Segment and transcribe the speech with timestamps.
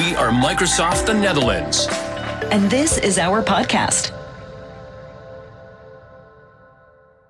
[0.00, 1.88] We are Microsoft the Netherlands.
[2.50, 4.12] And this is our podcast.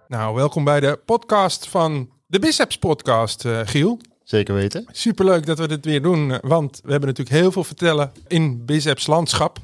[0.08, 3.98] Nou, welkom bij de podcast van de Biceps Podcast, eh, Giel.
[4.24, 4.86] Zeker weten.
[4.90, 9.06] Superleuk dat we dit weer doen, want we hebben natuurlijk heel veel vertellen in Biceps
[9.06, 9.58] landschap.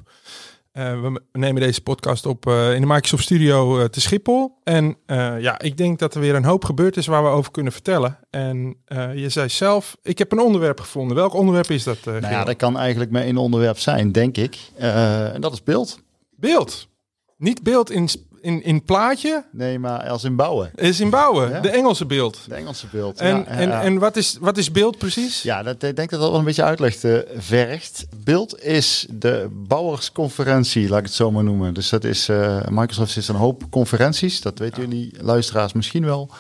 [0.77, 4.58] Eh, we nemen deze podcast op eh, in de Microsoft Studio eh, te Schiphol.
[4.64, 4.96] En
[5.38, 8.18] ja, ik denk dat er weer een hoop gebeurd is waar we over kunnen vertellen.
[8.30, 8.76] En
[9.14, 11.16] je zei zelf, ik heb een onderwerp gevonden.
[11.16, 14.58] Welk onderwerp is dat, Nou ja, dat kan eigenlijk maar één onderwerp zijn, denk ik.
[14.76, 16.02] En dat is beeld.
[16.30, 16.88] Beeld.
[17.36, 18.08] Niet beeld in,
[18.46, 20.71] in, in plaatje, Nee, maar als in bouwen.
[20.75, 21.50] is in bouwen.
[21.50, 21.61] Ja.
[21.61, 22.39] De Engelse beeld.
[22.49, 23.19] De Engelse beeld.
[23.19, 23.82] En, ja, en, ja.
[23.82, 25.43] en wat, is, wat is beeld precies?
[25.43, 28.07] Ja, dat, ik denk dat dat wel een beetje uitleg eh, vergt.
[28.25, 31.75] Beeld is de bouwersconferentie, laat ik het zo maar noemen.
[31.75, 34.41] Dus dat is, eh, Microsoft is een hoop conferenties.
[34.41, 36.31] Dat weten jullie luisteraars misschien wel.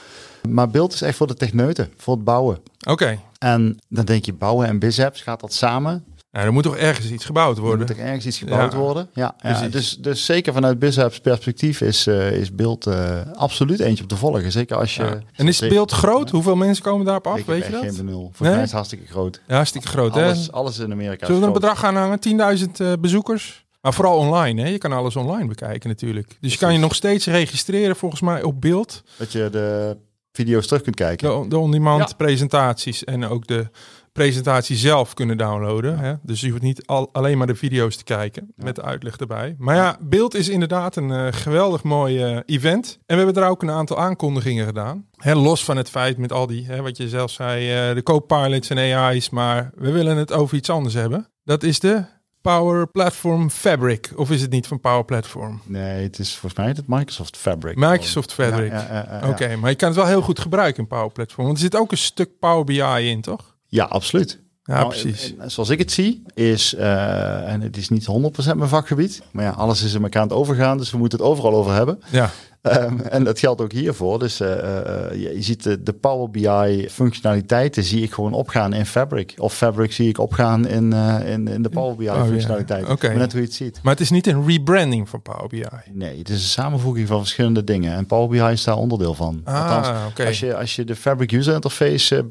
[0.48, 2.58] Maar beeld is echt voor de techneuten, voor het bouwen.
[2.88, 3.18] Oké.
[3.38, 6.04] En dan denk je bouwen en BizApps, gaat dat samen?
[6.36, 7.86] Nou, er moet toch ergens iets gebouwd Er worden?
[7.86, 8.78] moet er ergens iets gebouwd Ja.
[8.78, 9.08] worden.
[9.14, 9.34] Ja,
[9.70, 14.16] dus, dus zeker vanuit BizApps perspectief is, eh, is beeld eh, absoluut eentje op te
[14.16, 14.52] volgen.
[14.52, 15.02] Zeker als je...
[15.02, 15.18] Ja.
[15.32, 16.30] En is het beeld groot?
[16.30, 17.38] Hoeveel mensen komen daarop af?
[17.38, 17.82] Ik Weet je echt dat?
[17.82, 18.20] geen benul.
[18.20, 18.50] Volgens Nee?
[18.50, 19.40] mij is het hartstikke groot.
[19.46, 20.24] Ja, hartstikke groot, hè?
[20.24, 22.18] Alles, alles in Amerika Zullen we een bedrag gaan hangen?
[22.20, 23.66] 10.000 eh, bezoekers?
[23.80, 24.68] Maar vooral online, hè?
[24.68, 26.36] Je kan alles online bekijken natuurlijk.
[26.40, 29.02] Dus je kan je nog steeds registreren volgens mij op beeld.
[29.18, 29.96] Dat je de
[30.32, 31.42] video's terug kunt kijken.
[31.42, 32.14] De, de on-demand Ja.
[32.16, 33.68] presentaties en ook de
[34.16, 35.98] presentatie zelf kunnen downloaden.
[35.98, 36.14] Hè?
[36.22, 39.54] Dus je hoeft niet al, alleen maar de video's te kijken met de uitleg erbij.
[39.58, 42.98] Maar ja, beeld is inderdaad een eh, geweldig mooi eh, event.
[43.06, 45.06] En we hebben er ook een aantal aankondigingen gedaan.
[45.16, 48.02] Hè, los van het feit met al die, hè, wat je zelf zei, eh, de
[48.02, 49.30] co-pilots en AI's.
[49.30, 51.28] Maar we willen het over iets anders hebben.
[51.44, 52.04] Dat is de
[52.40, 54.10] Power Platform Fabric.
[54.14, 55.60] Of is het niet van Power Platform?
[55.64, 57.76] Nee, het is volgens mij het Microsoft Fabric.
[57.76, 58.70] Microsoft Fabric.
[58.70, 59.28] Ja, ja.
[59.28, 61.46] Oké, maar je kan het wel heel goed gebruiken in Power Platform.
[61.46, 63.55] Want er zit ook een stuk Power BI in, toch?
[63.68, 64.38] Ja, absoluut.
[64.64, 65.32] Ja, Nou, precies.
[65.34, 69.22] en- en zoals ik het zie, is, eh, en het is niet 100% mijn vakgebied,
[69.32, 71.72] maar ja, alles is in elkaar aan het overgaan, dus we moeten het overal over
[71.72, 71.98] hebben.
[72.10, 72.30] Ja,
[72.62, 74.18] Ehm, en dat geldt ook hiervoor.
[74.18, 78.72] Dus eh, eh, je, je ziet de, de Power BI functionaliteiten zie ik gewoon opgaan
[78.72, 79.34] in Fabric.
[79.38, 80.92] Of Fabric zie ik opgaan in,
[81.26, 82.26] in, in de Power BI BI.
[82.28, 82.98] functionaliteiten.
[83.00, 83.80] Maar net hoe je het ziet.
[83.82, 85.64] maar het is niet een rebranding van Power BI.
[85.92, 87.92] Nee, het is een samenvoeging van verschillende dingen.
[87.94, 89.40] En Power BI is daar onderdeel van.
[89.44, 90.26] Ah, Althans, oké.
[90.26, 92.22] als, je, als je de Fabric User Interface eh,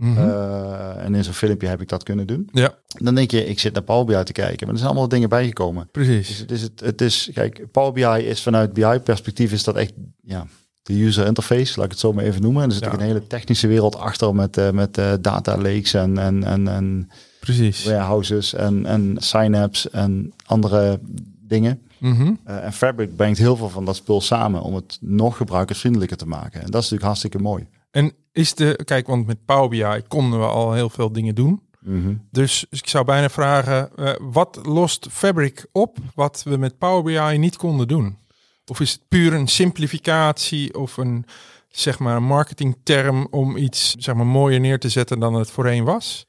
[0.00, 0.18] Mhm.
[0.18, 3.58] eh, en in zo'n filmpje heb ik dat kunnen doen, Ja, dan denk je, ik
[3.58, 4.58] zit naar Power BI te kijken.
[4.66, 5.88] Maar er zijn allemaal dingen bijgekomen.
[5.92, 6.38] Dus precies.
[6.38, 10.46] het is, het, het is, kijk, Power BI is vanuit BI-perspectief is dat echt, ja,
[10.82, 12.62] de user interface, laat ik het zo maar even noemen.
[12.62, 12.92] En er zit Ja.
[12.92, 17.10] een hele technische wereld achter met, eh, met eh, data lakes en, en, en, en
[17.40, 17.84] Precies.
[17.84, 21.00] warehouses en, en synapse en andere
[21.46, 21.80] dingen.
[21.98, 22.32] Mhm.
[22.44, 26.26] Eh, en Fabric brengt heel veel van dat spul samen om het nog gebruikersvriendelijker te
[26.26, 26.52] maken.
[26.60, 27.66] En dat is natuurlijk hartstikke mooi.
[27.90, 31.62] En is de, kijk, want met Power BI konden we al heel veel dingen doen.
[31.80, 32.14] Mhm.
[32.30, 37.38] Dus ik zou bijna vragen, eh, wat lost Fabric op wat we met Power BI
[37.38, 38.18] niet konden doen?
[38.66, 41.24] Of is het puur een simplificatie of een,
[41.68, 46.26] zeg maar, marketingterm om iets, zeg maar, mooier neer te zetten dan het voorheen was?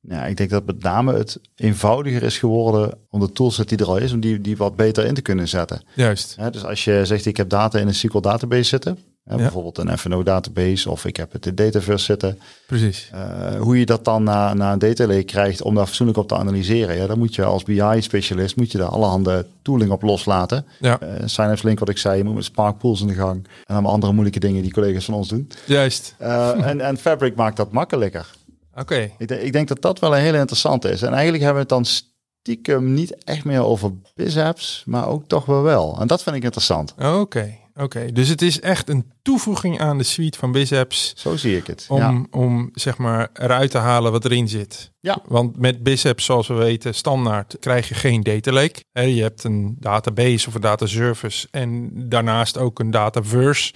[0.00, 3.86] Ja, ik denk dat met name het eenvoudiger is geworden om de toolset die er
[3.86, 5.82] al is, om die, die wat beter in te kunnen zetten.
[5.94, 6.36] Juist.
[6.52, 9.36] Dus als je zegt, ik heb data in een SQL database zitten, Ja.
[9.36, 13.10] bijvoorbeeld een FNO database of ik heb het in Dataverse zitten, Precies.
[13.12, 16.28] eh, hoe je dat dan naar, naar een data lake krijgt om daar fatsoenlijk op
[16.28, 20.66] te analyseren, ja, dan moet je als BI-specialist, moet je daar allerhande tooling op loslaten.
[20.80, 23.46] Ja, Uh, Synapse Link, wat ik zei, je moet met Spark Pools in de gang
[23.64, 25.48] en allemaal andere moeilijke dingen die collega's van ons doen.
[25.66, 26.14] juist.
[26.22, 28.30] Uh, en, en Fabric maakt dat makkelijker.
[28.74, 29.10] Oké.
[29.18, 31.02] Ik, denk- ik denk dat dat wel een hele interessante is.
[31.02, 32.08] En eigenlijk hebben we het dan
[32.42, 35.96] stiekem niet echt meer over BizApps, maar ook toch wel wel.
[36.00, 36.94] En dat vind ik interessant.
[37.02, 37.54] Oké.
[37.74, 38.12] Oké.
[38.12, 41.86] Dus het is echt een toevoeging aan de suite van BizApps Zo zie ik het.
[41.88, 42.24] om, ja.
[42.30, 44.92] om zeg maar eruit te halen wat erin zit.
[45.00, 45.18] Ja.
[45.26, 48.84] Want met BizApps, zoals we weten, standaard krijg je geen data lake.
[48.92, 53.74] Hè, je hebt een database of een data service en daarnaast ook een dataverse.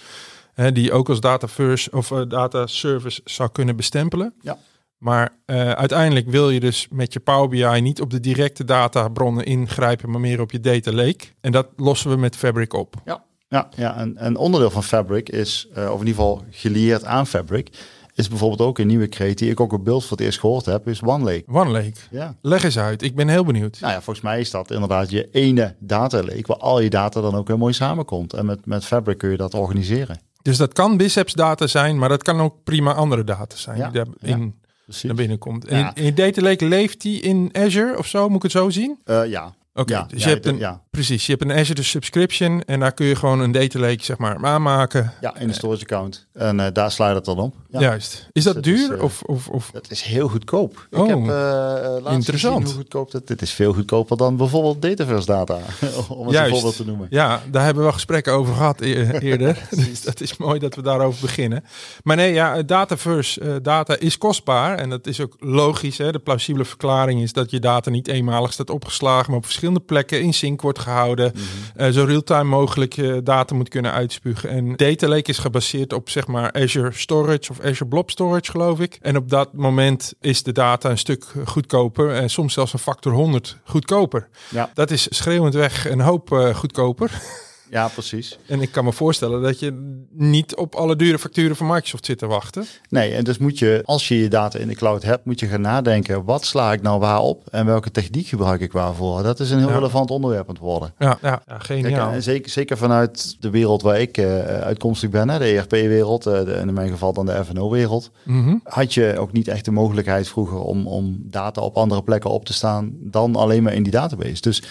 [0.54, 4.34] Hè, die ook als dataverse of eh, data service zou kunnen bestempelen.
[4.40, 4.58] Ja.
[4.98, 9.44] Maar eh, uiteindelijk wil je dus met je Power BI niet op de directe databronnen
[9.44, 11.26] ingrijpen, maar meer op je data lake.
[11.40, 12.94] En dat lossen we met Fabric op.
[13.04, 13.96] Ja, ja, ja.
[13.96, 17.68] En, en onderdeel van Fabric is, eh, of in ieder geval gelieerd aan Fabric,
[18.14, 20.64] is bijvoorbeeld ook een nieuwe creatie die ik ook op beeld voor het eerst gehoord
[20.66, 21.44] heb, is OneLake.
[21.52, 21.92] One Lake.
[22.10, 22.34] Ja.
[22.42, 23.02] Leg eens uit.
[23.02, 23.78] Ik ben heel benieuwd.
[23.80, 27.20] Nou ja, volgens mij is dat inderdaad je ene data lake, waar al je data
[27.20, 28.32] dan ook weer mooi samenkomt.
[28.32, 30.20] En met, met Fabric kun je dat organiseren.
[30.42, 33.90] Dus dat kan BizApps data zijn, maar dat kan ook prima andere data zijn Ja,
[33.90, 34.54] die daarin
[34.84, 35.02] Precies.
[35.02, 35.64] naar binnen komt.
[35.64, 35.94] En Ja.
[35.94, 38.26] in je data lake leeft die in Azure of zo?
[38.28, 38.98] Moet ik het zo zien?
[39.04, 39.54] Eh, ja.
[39.74, 40.82] Oké, ja, dus ja, je hebt een ja.
[40.98, 41.26] Precies.
[41.26, 44.44] Je hebt een Azure subscription en daar kun je gewoon een data lake zeg maar
[44.44, 45.12] aanmaken.
[45.20, 46.26] Ja, in de storage account.
[46.32, 47.54] En uh, daar sluit het dan op.
[47.68, 47.80] Ja.
[47.80, 48.28] Juist.
[48.32, 48.92] Is dat dus duur?
[48.92, 49.70] Is, uh, of, of, of?
[49.70, 50.88] Dat is heel goedkoop.
[50.90, 52.64] Oh, ik heb uh, interessant.
[52.64, 55.54] hoe goedkoop dat Dit is veel goedkoper dan bijvoorbeeld Dataverse data.
[56.08, 57.06] om het een voorbeeld te noemen.
[57.10, 59.68] Ja, daar hebben we gesprekken over gehad e eerder.
[59.70, 61.64] dus dat is mooi dat we daarover beginnen.
[62.02, 64.78] Maar nee, ja, Dataverse data is kostbaar.
[64.78, 65.98] En dat is ook logisch.
[65.98, 66.12] Hè?
[66.12, 70.22] De plausibele verklaring is dat je data niet eenmalig staat opgeslagen, maar op verschillende plekken
[70.22, 71.32] in sync wordt gehouden.
[71.34, 71.42] Mm
[71.76, 71.92] -hmm.
[71.92, 74.48] zo real-time mogelijk data moet kunnen uitspugen.
[74.48, 78.80] En Data Lake is gebaseerd op zeg maar Azure Storage of Azure Blob Storage, geloof
[78.80, 78.98] ik.
[79.02, 83.12] En op dat moment is de data een stuk goedkoper en soms zelfs een factor
[83.12, 84.28] 100 goedkoper.
[84.50, 84.70] Ja.
[84.74, 87.10] Dat is schreeuwend weg een hoop uh, goedkoper.
[87.70, 88.38] Ja, precies.
[88.46, 92.18] En ik kan me voorstellen dat je niet op alle dure facturen van Microsoft zit
[92.18, 92.64] te wachten.
[92.88, 95.46] Nee, en dus moet je, als je je data in de cloud hebt, moet je
[95.46, 99.22] gaan nadenken, wat sla ik nou waar op en welke techniek gebruik ik waarvoor?
[99.22, 99.74] Dat is een heel ja.
[99.74, 100.94] relevant onderwerp aan het worden.
[100.98, 102.10] Ja, ja, ja geniaal.
[102.10, 106.60] Kijk, zeker, zeker vanuit de wereld waar ik uh, uitkomstig ben, hè, de ERP-wereld, uh,
[106.60, 108.60] in mijn geval dan de FNO-wereld, mm -hmm.
[108.64, 112.44] had je ook niet echt de mogelijkheid vroeger om, om data op andere plekken op
[112.44, 114.40] te staan dan alleen maar in die database.
[114.40, 114.62] Dus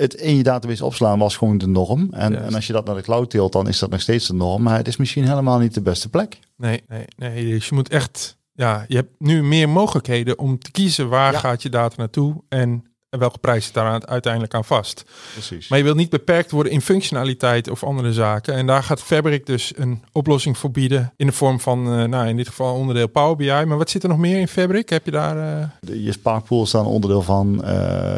[0.00, 2.08] het in je database opslaan was gewoon de norm.
[2.10, 4.34] En, en, als je dat naar de cloud deelt, dan is dat nog steeds de
[4.34, 4.62] norm.
[4.62, 6.38] Maar het is misschien helemaal niet de beste plek.
[6.56, 7.44] Nee, nee, nee.
[7.44, 11.38] Dus je moet echt, ja, je hebt nu meer mogelijkheden om te kiezen waar ja.
[11.38, 12.84] gaat je data naartoe en
[13.18, 15.04] welke prijs zit daar uiteindelijk aan vast.
[15.32, 15.68] Precies.
[15.68, 18.54] Maar je wilt niet beperkt worden in functionaliteit of andere zaken.
[18.54, 22.28] En daar gaat Fabric dus een oplossing voor bieden in de vorm van, uh, nou
[22.28, 23.64] in dit geval onderdeel Power BI.
[23.66, 24.88] Maar wat zit er nog meer in Fabric?
[24.88, 25.36] Heb je daar...
[25.36, 25.64] Uh...
[25.80, 27.70] De, je Spark Pool staan onderdeel van, uh,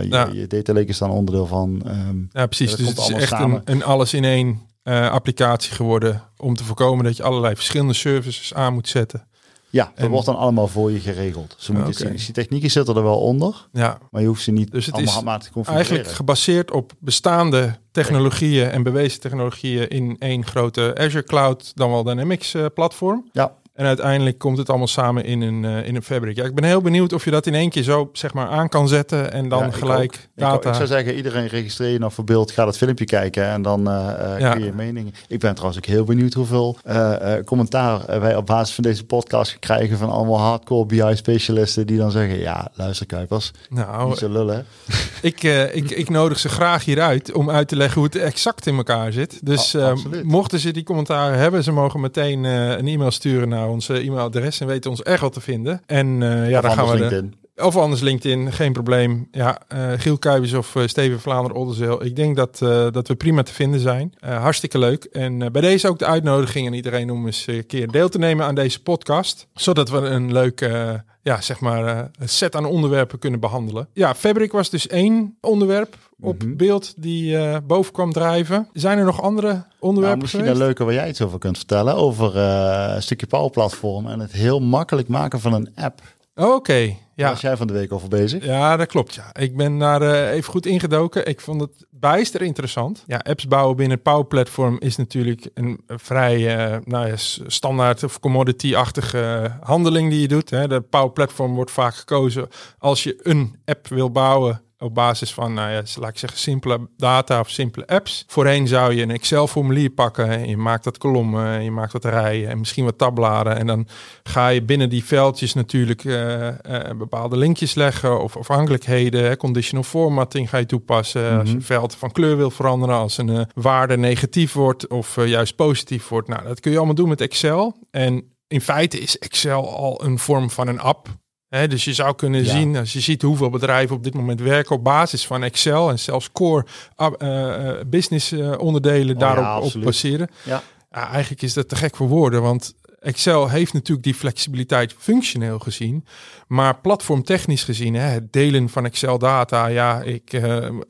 [0.02, 0.28] je, Ja.
[0.32, 1.82] je data lake staan onderdeel van.
[1.86, 2.76] Um, Ja, precies.
[2.76, 3.62] dus het is echt samen.
[3.64, 7.92] een, een alles in één eh, applicatie geworden om te voorkomen dat je allerlei verschillende
[7.92, 9.26] services aan moet zetten.
[9.72, 11.54] Ja, dat en- wordt dan allemaal voor je geregeld.
[11.58, 12.16] Ze moeten.
[12.16, 15.10] Die technieken zitten er wel onder, Ja, maar je hoeft ze niet Dus het allemaal
[15.10, 15.88] is handmatig te configureren.
[15.90, 22.02] eigenlijk gebaseerd op bestaande technologieën en bewezen technologieën in één grote Azure Cloud, dan wel
[22.02, 23.28] Dynamics eh, platform.
[23.32, 26.36] Ja, En uiteindelijk komt het allemaal samen in een, eh, in een fabric.
[26.36, 28.69] Ja, ik ben heel benieuwd of je dat in één keer zo zeg maar aan
[28.69, 30.14] kan zetten en dan Ja, gelijk.
[30.14, 30.69] Ik, data.
[30.69, 33.88] ik zou zeggen, iedereen registreer je nou voor beeld, ga dat filmpje kijken en dan
[33.90, 34.50] eh eh, Ja.
[34.52, 35.14] kun je je mening.
[35.28, 38.84] Ik ben trouwens ook heel benieuwd hoeveel eh, eh, commentaar eh, wij op basis van
[38.84, 44.18] deze podcast krijgen van allemaal hardcore BI-specialisten die dan zeggen, ja, luister Kuipers, nou, niet
[44.18, 44.66] zo lullen.
[45.22, 48.66] ik, eh, ik, ik nodig ze graag hieruit om uit te leggen hoe het exact
[48.66, 49.46] in elkaar zit.
[49.46, 49.92] Dus Oh, eh,
[50.22, 54.61] mochten ze die commentaren hebben, ze mogen meteen eh, een e-mail sturen naar onze e-mailadres
[54.61, 55.82] en weten ons echt wel te vinden.
[55.87, 57.35] En eh, ja, Of dan gaan we de, LinkedIn.
[57.56, 59.29] Of anders LinkedIn, geen probleem.
[59.31, 62.05] Ja, eh, Giel Kuijbers of eh, Steven Vlaanderen Oldenzeel.
[62.05, 64.14] Ik denk dat, eh, dat we prima te vinden zijn.
[64.19, 65.05] Eh, hartstikke leuk.
[65.05, 68.19] En eh, bij deze ook de uitnodiging aan iedereen om eens een keer deel te
[68.19, 69.47] nemen aan deze podcast.
[69.55, 70.93] Zodat we een leuk, eh,
[71.23, 73.88] ja, zeg maar, eh, set aan onderwerpen kunnen behandelen.
[73.93, 76.56] Ja, Fabric was dus één onderwerp op Mhm.
[76.56, 78.69] beeld die eh, boven kwam drijven.
[78.72, 80.60] Zijn er nog andere Nou, onderwerpen misschien geweest?
[80.60, 84.20] een leuke waar jij iets over kunt vertellen, over eh, een stukje Power Platform en
[84.20, 86.00] het heel makkelijk maken van een app.
[86.34, 87.28] Oh, Oké, Daar ja.
[87.30, 88.44] was jij van de week over bezig.
[88.44, 89.14] Ja, dat klopt.
[89.14, 89.34] Ja.
[89.40, 91.26] Ik ben daar eh, even goed ingedoken.
[91.26, 93.04] Ik vond het bijster interessant.
[93.06, 97.14] Ja, apps bouwen binnen Power Platform is natuurlijk een vrij eh, nou ja,
[97.46, 100.50] standaard of commodity-achtige handeling die je doet.
[100.50, 100.68] Hè.
[100.68, 102.48] De Power Platform wordt vaak gekozen
[102.78, 106.88] als je een app wil bouwen op basis van, nou ja, laat ik zeggen, simpele
[106.96, 108.25] data of simpele apps.
[108.26, 112.05] Voorheen zou je een Excel-formulier pakken en je maakt dat kolommen en je maakt wat
[112.05, 113.58] rijen en misschien wat tabbladen.
[113.58, 113.87] En dan
[114.23, 119.37] ga je binnen die veldjes natuurlijk eh, eh, bepaalde linkjes leggen of afhankelijkheden.
[119.37, 121.38] Conditional formatting ga je toepassen.
[121.38, 125.26] Als je een veld van kleur wil veranderen, als een eh, waarde negatief wordt of
[125.26, 126.28] juist positief wordt.
[126.28, 127.76] Nou, dat kun je allemaal doen met Excel.
[127.90, 131.09] En in feite is Excel al een vorm van een app.
[131.52, 132.50] Dus je zou kunnen Ja.
[132.50, 135.99] zien, als je ziet hoeveel bedrijven op dit moment werken op basis van Excel en
[135.99, 136.66] zelfs core
[136.97, 140.28] ah, eh, eh, business eh, onderdelen Oh daarop ja, op baseren.
[140.42, 140.62] Ja.
[140.92, 145.59] Ja, eigenlijk is dat te gek voor woorden, want Excel heeft natuurlijk die flexibiliteit functioneel
[145.59, 146.04] gezien,
[146.47, 150.42] maar platformtechnisch gezien, hè, het delen van Excel data, ja, ik, eh,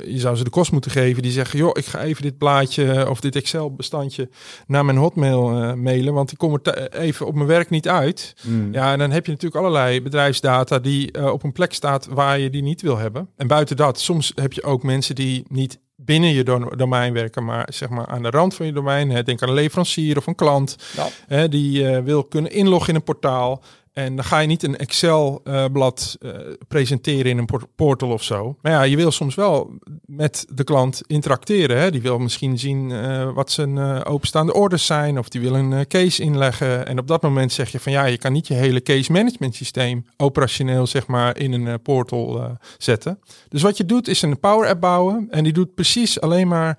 [0.04, 3.10] je zou ze de kost moeten geven die zeggen, joh, ik ga even dit plaatje
[3.10, 4.28] of dit Excel bestandje
[4.66, 7.88] naar mijn Hotmail eh, mailen, want ik kom er te- even op mijn werk niet
[7.88, 8.34] uit.
[8.42, 8.72] Mm.
[8.72, 12.38] Ja, en dan heb je natuurlijk allerlei bedrijfsdata die eh, op een plek staat waar
[12.38, 13.28] je die niet wil hebben.
[13.36, 17.44] En buiten dat, soms heb je ook mensen die niet binnen je do- domein werken,
[17.44, 19.24] maar zeg maar aan de rand van je domein.
[19.24, 21.08] Denk aan een leverancier of een klant Ja.
[21.26, 23.62] hè, die eh, wil kunnen inloggen in een portaal.
[23.92, 26.32] En dan ga je niet een Excel-blad uh,
[26.68, 28.56] presenteren in een portal of zo.
[28.62, 29.72] Maar ja, je wil soms wel
[30.06, 31.78] met de klant interacteren.
[31.78, 31.90] Hè?
[31.90, 35.18] Die wil misschien zien uh, wat zijn uh, openstaande orders zijn.
[35.18, 36.86] Of die wil een case inleggen.
[36.86, 39.54] En op dat moment zeg je van ja, je kan niet je hele case management
[39.54, 43.18] systeem operationeel zeg maar in een portal zetten.
[43.48, 45.26] Dus wat je doet is een Power App bouwen.
[45.30, 46.78] En die doet precies alleen maar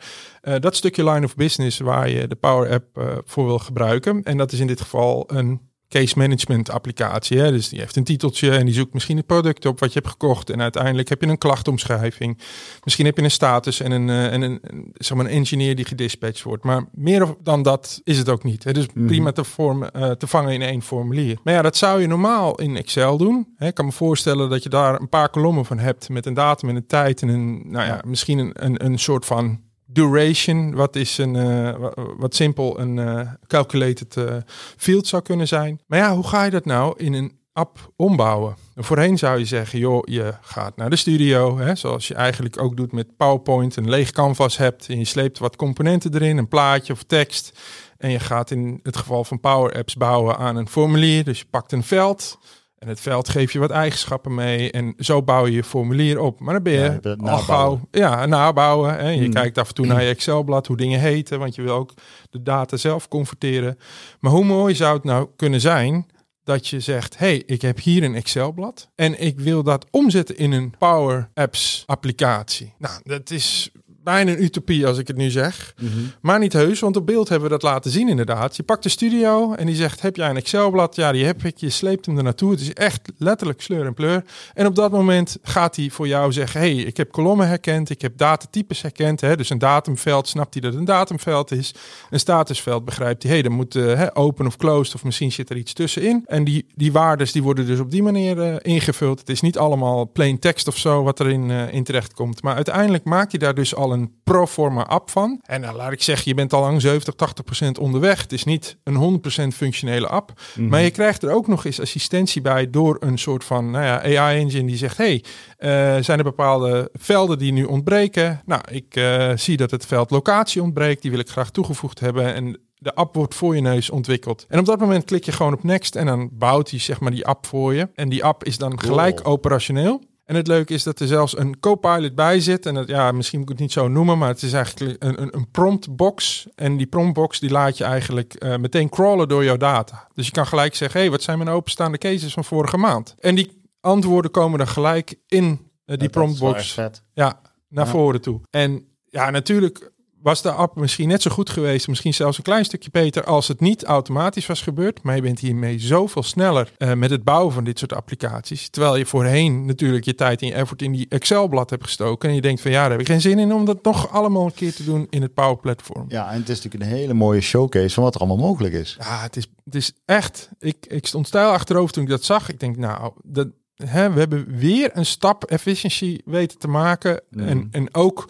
[0.60, 4.24] dat stukje line of business waar je de Power App voor wil gebruiken.
[4.24, 7.40] En dat is in dit geval een case management applicatie.
[7.40, 7.52] Hè?
[7.52, 10.12] Dus die heeft een titeltje en die zoekt misschien het product op wat je hebt
[10.12, 10.50] gekocht.
[10.50, 12.38] En uiteindelijk heb je een klachtomschrijving.
[12.84, 14.60] Misschien heb je een status en een, uh, en een,
[14.94, 16.64] zeg maar een engineer die gedispatcht wordt.
[16.64, 18.64] Maar meer dan dat is het ook niet.
[18.64, 18.72] Hè?
[18.72, 21.38] Dus mm prima te, vorm, uh, te vangen in één formulier.
[21.44, 23.48] Maar ja, dat zou je normaal in Excel doen.
[23.56, 23.68] Hè?
[23.68, 26.70] Ik kan me voorstellen dat je daar een paar kolommen van hebt met een datum
[26.70, 29.60] en een tijd en een, nou ja, misschien een, een, een soort van
[29.94, 34.36] duration, wat is een uh, wat simpel een uh, calculated uh,
[34.78, 35.82] field zou kunnen zijn.
[35.88, 38.56] Maar ja, hoe ga je dat nou in een app ombouwen?
[38.76, 42.78] Voorheen zou je zeggen, joh, je gaat naar de studio, hè, zoals je eigenlijk ook
[42.78, 46.94] doet met PowerPoint, een leeg canvas hebt en je sleept wat componenten erin, een plaatje
[46.94, 47.60] of tekst.
[47.98, 51.24] En je gaat in het geval van Power Apps bouwen aan een formulier.
[51.24, 52.38] Dus je pakt een veld,
[52.84, 54.72] en het veld geeft je wat eigenschappen mee.
[54.72, 56.40] En zo bouw je je formulier op.
[56.40, 58.96] Maar dan ben je, ja, al gauw ja, nabouwen.
[58.96, 59.10] Hè.
[59.10, 59.34] Je hmm.
[59.34, 61.40] kijkt af en toe naar je Excel-blad, hoe dingen heten.
[61.40, 61.94] Want je wil ook
[62.30, 63.78] de data zelf converteren.
[64.20, 66.06] Maar hoe mooi zou het nou kunnen zijn
[66.44, 70.52] dat je zegt: hey, ik heb hier een Excel-blad en ik wil dat omzetten in
[70.52, 72.74] een Power Apps applicatie.
[72.78, 73.72] Nou, dat is
[74.04, 75.74] bijna een utopie als ik het nu zeg.
[75.82, 75.90] Mhm.
[76.22, 78.56] Maar niet heus, want op beeld hebben we dat laten zien inderdaad.
[78.56, 80.96] Je pakt de studio en die zegt, heb jij een Excelblad?
[80.96, 81.58] Ja, die heb ik.
[81.58, 82.52] Je sleept hem er naartoe.
[82.52, 84.24] Het is echt letterlijk sleur en pleur.
[84.54, 87.90] En op dat moment gaat hij voor jou zeggen, hey, ik heb kolommen herkend.
[87.90, 89.22] Ik heb datatypes herkend.
[89.22, 89.36] Hè?
[89.36, 91.74] Dus een datumveld, snapt hij dat een datumveld is.
[92.10, 95.58] Een statusveld begrijpt hij, hey, dan moet uh, open of closed of misschien zit er
[95.58, 96.24] iets tussenin.
[96.26, 99.20] En die, die waardes die worden dus op die manier uh, ingevuld.
[99.20, 102.42] Het is niet allemaal plain text of zo wat erin uh, in terecht komt.
[102.44, 105.40] Maar uiteindelijk maakt hij daar dus al een pro forma app van.
[105.44, 108.22] En dan laat ik zeggen, je bent al lang 70, 80 procent onderweg.
[108.22, 110.34] Het is niet een 100 procent functionele app.
[110.56, 110.68] Mhm.
[110.68, 114.02] Maar je krijgt er ook nog eens assistentie bij door een soort van nou ja,
[114.02, 115.70] AI-engine die zegt, hey, uh,
[116.04, 118.42] zijn er bepaalde velden die nu ontbreken?
[118.46, 121.02] Nou, ik uh, zie dat het veld locatie ontbreekt.
[121.02, 122.34] Die wil ik graag toegevoegd hebben.
[122.34, 124.46] En de app wordt voor je neus ontwikkeld.
[124.50, 127.12] En op dat moment klik je gewoon op next en dan bouwt hij zeg maar
[127.12, 127.90] die app voor je.
[127.96, 130.02] En die app is dan gelijk operationeel.
[130.34, 132.66] En het leuke is dat er zelfs een co-pilot bij zit.
[132.66, 135.22] En dat, ja, misschien moet ik het niet zo noemen, maar het is eigenlijk een,
[135.22, 136.48] een, een promptbox.
[136.56, 140.08] En die promptbox die laat je eigenlijk uh, meteen crawlen door jouw data.
[140.14, 143.16] Dus je kan gelijk zeggen, hey, wat zijn mijn openstaande cases van vorige maand?
[143.20, 146.80] En die antwoorden komen dan gelijk in uh, die promptbox.
[147.14, 148.42] Ja, naar voren toe.
[148.50, 149.92] En ja, natuurlijk
[150.24, 153.48] was de app misschien net zo goed geweest, misschien zelfs een klein stukje beter, als
[153.48, 155.04] het niet automatisch was gebeurd.
[155.04, 158.70] Maar je bent hiermee zoveel sneller uh, met het bouwen van dit soort applicaties.
[158.70, 162.30] Terwijl je voorheen natuurlijk je tijd en je effort in die Excel-blad hebt gestoken.
[162.30, 164.46] En je denkt van ja, daar heb ik geen zin in om dat nog allemaal
[164.46, 166.06] een keer te doen in het Power Platform.
[166.08, 168.96] Ja, en het is natuurlijk een hele mooie showcase van wat er allemaal mogelijk is.
[169.00, 170.50] Ja, het is, het is echt.
[170.60, 172.50] Ik, ik stond stijl achterover toen ik dat zag.
[172.50, 177.22] Ik denk, nou, dat, hè, we hebben weer een stap efficiëntie weten te maken.
[177.30, 177.48] Mm.
[177.48, 178.30] En, en ook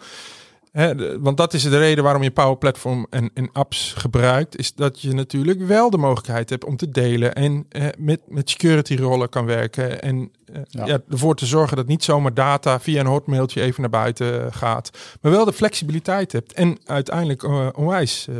[1.20, 5.00] want dat is de reden waarom je Power Platform en, en, apps gebruikt, is dat
[5.00, 7.66] je natuurlijk wel de mogelijkheid hebt om te delen en
[7.98, 10.98] met, met security rollen kan werken en eh, ja.
[11.10, 15.32] ervoor te zorgen dat niet zomaar data via een hotmailtje even naar buiten gaat, maar
[15.32, 18.36] wel de flexibiliteit hebt en uiteindelijk uh, onwijs uh,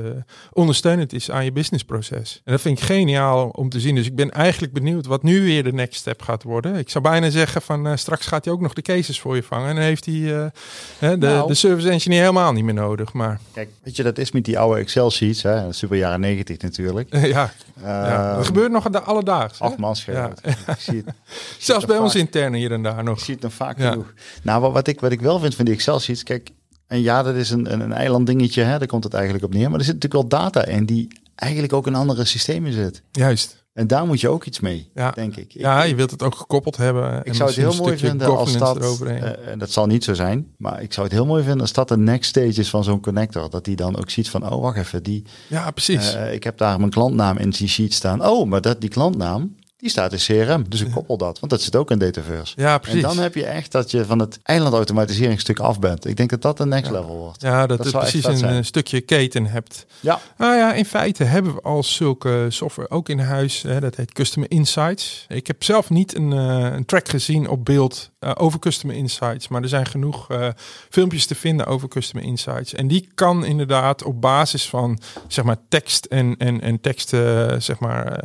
[0.53, 2.41] ondersteunend is aan je businessproces.
[2.45, 3.95] En dat vind ik geniaal om te zien.
[3.95, 6.75] Dus ik ben eigenlijk benieuwd wat nu weer de next step gaat worden.
[6.75, 9.69] Ik zou bijna zeggen van straks gaat hij ook nog de cases voor je vangen
[9.69, 11.47] en dan heeft hij de, nou.
[11.49, 13.13] de service engineer helemaal niet meer nodig.
[13.13, 13.41] Maar...
[13.53, 15.73] Kijk, weet je, dat is met die oude Excel sheets, hè?
[15.73, 17.17] super jaren 90 natuurlijk.
[17.35, 19.61] ja, ja, dat gebeurt nog de alledaags.
[19.61, 20.31] Acht ja.
[20.47, 21.15] Ik zie het,
[21.59, 23.19] Zelfs bij ons interne hier en daar nog.
[23.19, 24.13] Ik zie het nog vaak genoeg.
[24.43, 26.51] Nou, wat, wat, ik, wat ik wel vind van die Excel sheets, kijk,
[26.87, 28.79] en ja, dat is een, een, een eiland dingetje, hè?
[28.79, 29.71] daar komt het eigenlijk op neer.
[29.71, 33.03] Maar er zit natuurlijk wel data in die eigenlijk ook in andere systemen zit.
[33.11, 33.63] Juist.
[33.73, 35.11] En daar moet je ook iets mee, ja.
[35.11, 35.53] denk ik.
[35.53, 37.21] Ja, je wilt het ook gekoppeld hebben.
[37.25, 40.47] Ik zou het heel mooi vinden als dat, uh, en dat zal niet zo zijn,
[40.57, 43.01] maar ik zou het heel mooi vinden als dat de next stage is van zo'n
[43.01, 43.51] connector.
[43.51, 45.25] Dat die dan ook ziet van, oh wacht even, die...
[45.49, 46.15] Ja, precies.
[46.15, 48.27] Uh, ik heb daar mijn klantnaam in die sheet staan.
[48.27, 50.65] Oh, maar dat, die klantnaam, die staat in CRM.
[50.69, 52.55] Dus ik koppel dat, want dat zit ook in Dataverse.
[52.57, 53.03] Ja, precies.
[53.03, 56.07] En dan heb je echt dat je van het eilandautomatiseringsstuk af bent.
[56.07, 57.43] Ik denk dat dat de next level wordt.
[57.43, 58.65] Ja, dat, dat je precies een zijn.
[58.65, 59.87] stukje keten hebt.
[60.01, 60.21] Ja.
[60.39, 63.63] Nou ja, in feite hebben we al zulke software ook in huis.
[63.63, 65.25] Hè, dat heet Customer Insights.
[65.29, 69.49] Ik heb zelf niet een, uh, een track gezien op beeld uh, over Customer Insights.
[69.49, 70.49] Maar er zijn genoeg uh,
[70.91, 72.75] filmpjes te vinden over Customer Insights.
[72.75, 77.79] En die kan inderdaad op basis van zeg maar tekst en, en, en teksten, zeg
[77.79, 78.23] maar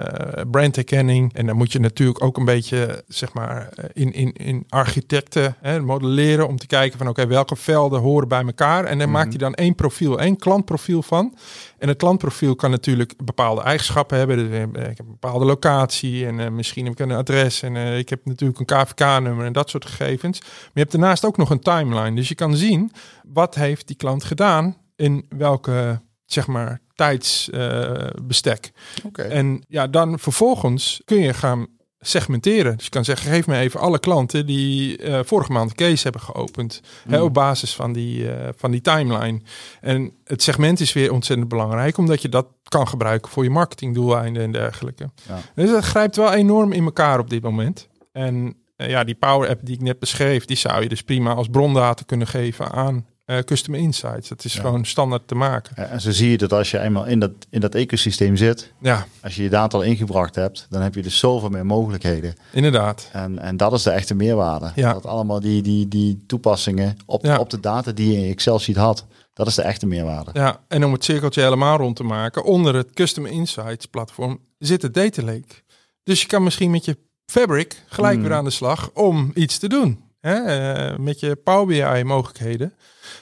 [0.52, 4.66] brandherkenning en dan moet je natuurlijk ook een beetje, zeg maar, eh, in, in, in
[4.70, 8.86] architecten hè, modelleren om te kijken van oké, welke velden horen bij elkaar.
[8.86, 11.34] En dan maakt hij dan één profiel, één klantprofiel van.
[11.80, 14.38] En het klantprofiel kan natuurlijk bepaalde eigenschappen hebben.
[14.38, 17.76] Dus, eh, ik heb een bepaalde locatie en eh, misschien heb ik een adres en
[17.76, 20.40] eh, ik heb natuurlijk een KVK-nummer en dat soort gegevens.
[20.40, 22.16] Maar je hebt daarnaast ook nog een timeline.
[22.16, 22.92] Dus je kan zien
[23.28, 28.72] wat heeft die klant gedaan in welke, zeg maar, tijdsbestek.
[29.06, 29.22] Oké.
[29.22, 31.68] En ja, dan vervolgens kun je gaan
[32.00, 32.76] segmenteren.
[32.76, 36.04] Dus je kan zeggen, geef me even alle klanten die eh, vorige maand een case
[36.04, 36.82] hebben geopend.
[37.08, 39.42] Hè, op basis van die, eh, van die timeline.
[39.82, 44.44] En het segment is weer ontzettend belangrijk, omdat je dat kan gebruiken voor je marketingdoeleinden
[44.44, 45.10] en dergelijke.
[45.28, 45.40] Ja.
[45.56, 47.88] Dus dat grijpt wel enorm in elkaar op dit moment.
[48.12, 51.34] En eh, ja, die Power App die ik net beschreef, die zou je dus prima
[51.34, 54.30] als brondata kunnen geven aan eh Customer Insights.
[54.30, 55.74] Dat is gewoon standaard te maken.
[55.76, 58.72] Ja, En zo zie je dat als je eenmaal in dat, in dat ecosysteem zit,
[58.82, 62.36] Ja, als je je data al ingebracht hebt, dan heb je dus zoveel meer mogelijkheden.
[62.54, 63.10] inderdaad.
[63.12, 64.72] En, en dat is de echte meerwaarde.
[64.76, 64.94] Ja.
[64.94, 67.38] Dat allemaal die, die, die toepassingen op, Ja.
[67.38, 70.32] op de data die je in je Excel-sheet had, dat is de echte meerwaarde.
[70.34, 74.82] Ja, en om het cirkeltje helemaal rond te maken, onder het Custom Insights platform zit
[74.82, 75.56] het Data Lake.
[76.04, 78.24] Dus je kan misschien met je Fabric gelijk Hmm.
[78.24, 80.00] weer aan de slag om iets te doen.
[80.20, 80.34] Hè?
[80.34, 82.74] eh, met je Power BI mogelijkheden.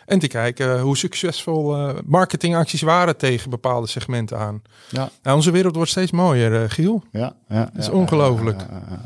[0.06, 4.62] En te kijken hoe succesvol eh, marketingacties waren tegen bepaalde segmenten aan.
[4.90, 7.04] Ja, Nou, onze wereld wordt steeds mooier, eh, Giel.
[7.12, 7.70] ja, ja.
[7.78, 8.62] is ja, ongelooflijk.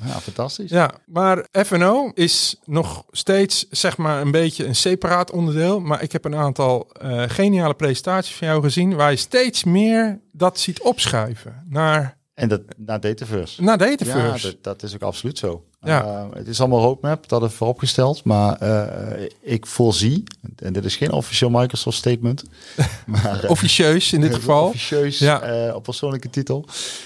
[0.05, 0.69] Ja, fantastisch.
[0.69, 5.79] Ja, maar F&O is nog steeds zeg maar een beetje een separaat onderdeel.
[5.79, 6.87] Maar ik heb een aantal
[7.27, 12.61] geniale presentaties van jou gezien waar je steeds meer dat ziet opschuiven naar, En dat
[12.77, 13.63] naar Dataverse.
[13.63, 14.47] naar Dataverse.
[14.47, 15.65] Ja, dat, dat is ook absoluut zo.
[15.83, 16.03] Ja.
[16.05, 18.23] Eh, het is allemaal roadmap, dat is vooropgesteld.
[18.23, 20.23] Maar eh, ik voorzie,
[20.55, 22.43] en dit is geen officieel Microsoft statement,
[23.05, 24.65] maar eh, Officieus in dit geval.
[24.67, 25.71] officieus Ja.
[25.75, 26.65] op persoonlijke titel.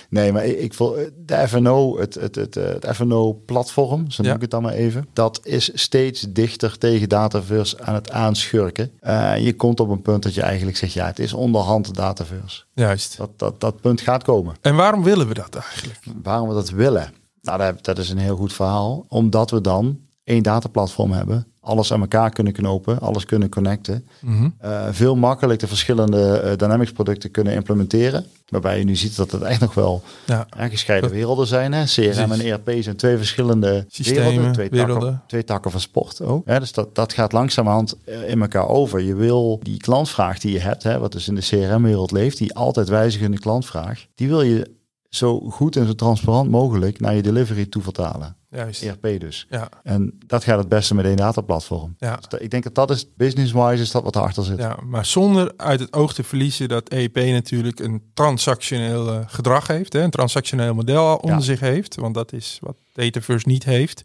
[0.09, 4.35] Nee, maar ik, ik voel de FNO, het, het, het, het FNO-platform, zo noem Ja.
[4.35, 8.91] ik het dan maar even, dat is steeds dichter tegen Dataverse aan het aanschurken.
[9.39, 12.63] Je komt op een punt dat je eigenlijk zegt, ja, het is onderhand Dataverse.
[12.73, 13.17] Juist.
[13.17, 14.55] Dat, dat, dat punt gaat komen.
[14.61, 15.99] En waarom willen we dat eigenlijk?
[16.23, 17.13] Waarom we dat willen?
[17.45, 19.05] Nou, dat, is een heel goed verhaal.
[19.07, 21.47] Omdat we dan één dataplatform hebben.
[21.59, 22.99] Alles aan elkaar kunnen knopen.
[22.99, 24.07] Alles kunnen connecten.
[24.21, 24.49] Mhm.
[24.57, 28.25] eh, veel makkelijk de verschillende eh, Dynamics producten kunnen implementeren.
[28.49, 31.73] Waarbij je nu ziet dat het echt nog wel Ja, gescheiden werelden zijn.
[31.73, 31.83] Hè?
[31.83, 32.39] CRM en.
[32.39, 34.51] ERP zijn twee verschillende Systemen, werelden.
[34.51, 34.99] Twee werelden.
[34.99, 36.47] takken, twee takken van sport ook.
[36.47, 39.01] Ja, dus dat, dat gaat langzamerhand eh, in elkaar over.
[39.01, 42.55] Je wil die klantvraag die je hebt, hè, wat dus in de CRM-wereld leeft, die
[42.55, 44.74] altijd wijzigende klantvraag, die wil je
[45.15, 48.35] zo goed en zo transparant mogelijk naar je delivery toe vertalen.
[48.49, 48.83] juist.
[48.83, 49.47] ERP dus.
[49.49, 51.95] Ja, En dat gaat het beste met één dataplatform.
[51.97, 52.19] ja.
[52.29, 54.57] Dus ik denk dat dat is, business-wise, is dat wat erachter zit.
[54.57, 59.67] Ja, maar zonder uit het oog te verliezen dat EEP natuurlijk een transactioneel eh, gedrag
[59.67, 59.93] heeft.
[59.93, 61.43] Hè, een transactioneel model onder Ja.
[61.43, 61.95] zich heeft.
[61.95, 64.03] Want dat is wat Dataverse niet heeft.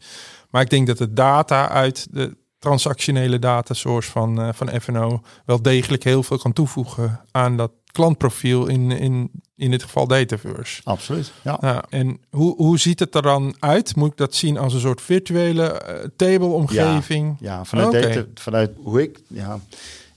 [0.50, 5.62] Maar ik denk dat de data uit de transactionele datasource van, eh, van FNO wel
[5.62, 10.80] degelijk heel veel kan toevoegen aan dat klantprofiel in, in, in dit geval Dataverse.
[10.84, 11.32] Absoluut.
[11.42, 11.84] Ja.
[11.88, 13.96] En hoe, hoe ziet het er dan uit?
[13.96, 17.36] Moet ik dat zien als een soort virtuele eh, table-omgeving?
[17.40, 18.00] Ja, vanuit, Oké.
[18.00, 19.20] data, vanuit hoe ik...
[19.26, 19.58] Ja,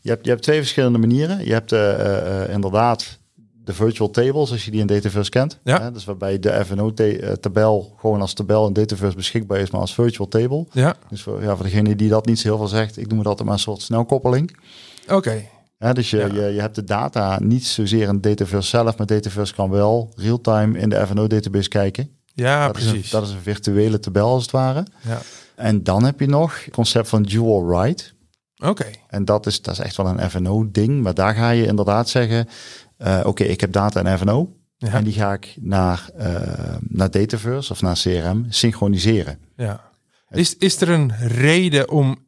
[0.01, 1.45] je, hebt, je hebt twee verschillende manieren.
[1.45, 3.17] Je hebt eh, inderdaad
[3.65, 5.60] de virtual tables, als je die in Dataverse kent.
[5.63, 5.82] Ja.
[5.82, 10.27] Hè, dus waarbij de FNO-tabel gewoon als tabel in Dataverse beschikbaar is, maar als virtual
[10.27, 10.65] table.
[10.71, 13.17] Ja, Dus voor, ja, voor degene die dat niet zo heel veel zegt, ik noem
[13.17, 14.58] het altijd maar een soort snelkoppeling.
[15.10, 15.43] oké.
[15.91, 16.26] Dus je, Ja.
[16.26, 20.80] je, je hebt de data niet zozeer in Dataverse zelf, maar Dataverse kan wel real-time
[20.80, 22.10] in de FNO-database kijken.
[22.34, 23.10] Ja, dat, is een, precies.
[23.12, 24.86] dat is een virtuele tabel als het ware.
[25.08, 25.19] Ja.
[25.56, 28.04] En dan heb je nog het concept van dual write.
[28.63, 31.02] Oké, En dat is, dat is echt wel een FNO-ding.
[31.02, 32.48] Maar daar ga je inderdaad zeggen:
[32.98, 34.56] eh, Oké, ik heb data in FNO.
[34.78, 34.91] Ja.
[34.93, 39.39] En die ga ik naar, eh, naar Dataverse of naar CRM synchroniseren.
[39.56, 39.91] ja.
[40.30, 42.23] Is, is er een reden om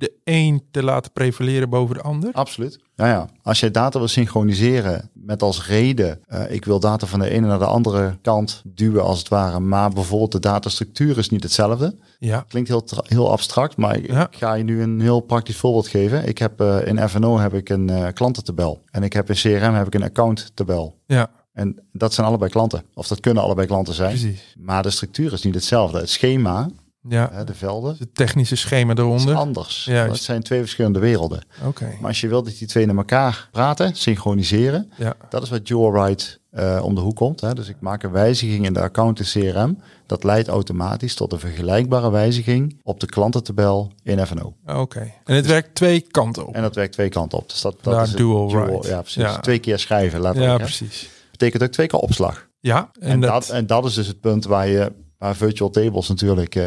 [0.00, 2.32] de een te laten prevaleren boven de ander?
[2.32, 2.78] Absoluut.
[2.96, 7.18] Nou ja, als je data wil synchroniseren met als reden: eh, ik wil data van
[7.20, 9.60] de ene naar de andere kant duwen, als het ware.
[9.60, 11.94] Maar bijvoorbeeld de datastructuur is niet hetzelfde.
[12.18, 14.28] Ja, Klinkt heel, heel abstract, maar ik, Ja.
[14.30, 16.28] ga je nu een heel praktisch voorbeeld geven.
[16.28, 18.80] Ik heb eh, in FNO heb ik een eh, klantentabel.
[18.90, 20.98] En ik heb in CRM heb ik een account-tabel.
[21.06, 22.82] ja, En dat zijn allebei klanten.
[22.94, 24.08] Of dat kunnen allebei klanten zijn.
[24.10, 24.54] precies.
[24.58, 25.98] Maar de structuur is niet hetzelfde.
[25.98, 26.68] Het schema,
[27.08, 29.34] Ja, hè, de velden, het technische schema is eronder.
[29.34, 29.84] anders.
[29.84, 30.08] Juist.
[30.08, 31.42] Dat zijn twee verschillende werelden.
[31.66, 35.48] Oké, Maar als je wilt dat die twee naar elkaar praten, synchroniseren, ja, dat is
[35.48, 37.40] wat write eh, om de hoek komt.
[37.40, 37.54] Hè.
[37.54, 39.78] Dus ik maak een wijziging in de account in CRM.
[40.06, 44.54] Dat leidt automatisch tot een vergelijkbare wijziging op de klantentabel in FNO.
[44.66, 45.12] oké.
[45.24, 46.54] En het werkt twee kanten op.
[46.54, 47.48] En dat werkt twee kanten op.
[47.48, 48.88] Dus dat, dat Daar is dual write.
[48.88, 49.22] Ja, precies.
[49.22, 49.38] Ja.
[49.38, 51.10] Twee keer schrijven, we Ja, precies.
[51.30, 52.48] Betekent ook twee keer opslag.
[52.60, 55.70] Ja, En, en dat, dat, en dat is dus het punt waar je waar virtual
[55.70, 56.64] tables natuurlijk uh,